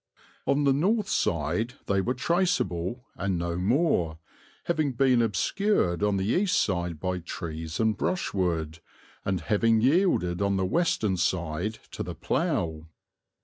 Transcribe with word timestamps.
On 0.47 0.63
the 0.63 0.73
north 0.73 1.07
side 1.07 1.75
they 1.85 2.01
were 2.01 2.15
traceable, 2.15 3.05
and 3.17 3.37
no 3.37 3.55
more, 3.57 4.17
having 4.63 4.93
been 4.93 5.21
obscured 5.21 6.01
on 6.01 6.17
the 6.17 6.25
east 6.25 6.59
side 6.59 6.99
by 6.99 7.19
trees 7.19 7.79
and 7.79 7.95
brushwood, 7.95 8.79
and 9.25 9.41
having 9.41 9.79
yielded 9.79 10.41
on 10.41 10.57
the 10.57 10.65
western 10.65 11.17
side 11.17 11.77
to 11.91 12.01
the 12.01 12.15
plough. 12.15 12.87